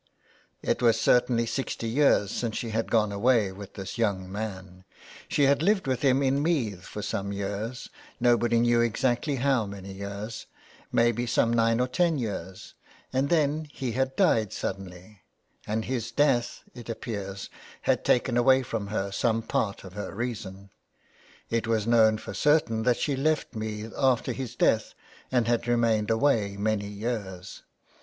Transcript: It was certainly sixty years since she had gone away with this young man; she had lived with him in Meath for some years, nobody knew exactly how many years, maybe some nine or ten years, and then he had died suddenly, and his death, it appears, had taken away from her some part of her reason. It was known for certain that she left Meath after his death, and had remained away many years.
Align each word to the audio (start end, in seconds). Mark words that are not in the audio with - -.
It 0.63 0.81
was 0.81 0.99
certainly 0.99 1.45
sixty 1.45 1.87
years 1.87 2.31
since 2.31 2.57
she 2.57 2.71
had 2.71 2.89
gone 2.89 3.11
away 3.11 3.51
with 3.51 3.75
this 3.75 3.99
young 3.99 4.31
man; 4.31 4.83
she 5.27 5.43
had 5.43 5.61
lived 5.61 5.85
with 5.85 6.01
him 6.01 6.23
in 6.23 6.41
Meath 6.41 6.85
for 6.85 7.03
some 7.03 7.31
years, 7.31 7.87
nobody 8.19 8.59
knew 8.59 8.81
exactly 8.81 9.35
how 9.35 9.67
many 9.67 9.91
years, 9.93 10.47
maybe 10.91 11.27
some 11.27 11.53
nine 11.53 11.79
or 11.79 11.87
ten 11.87 12.17
years, 12.17 12.73
and 13.13 13.29
then 13.29 13.65
he 13.71 13.91
had 13.91 14.15
died 14.15 14.51
suddenly, 14.51 15.21
and 15.67 15.85
his 15.85 16.09
death, 16.09 16.63
it 16.73 16.89
appears, 16.89 17.51
had 17.81 18.03
taken 18.03 18.37
away 18.37 18.63
from 18.63 18.87
her 18.87 19.11
some 19.11 19.43
part 19.43 19.83
of 19.83 19.93
her 19.93 20.15
reason. 20.15 20.71
It 21.51 21.67
was 21.67 21.85
known 21.85 22.17
for 22.17 22.33
certain 22.33 22.81
that 22.89 22.97
she 22.97 23.15
left 23.15 23.53
Meath 23.55 23.93
after 23.95 24.31
his 24.31 24.55
death, 24.55 24.95
and 25.31 25.47
had 25.47 25.67
remained 25.67 26.09
away 26.09 26.57
many 26.57 26.87
years. 26.87 27.61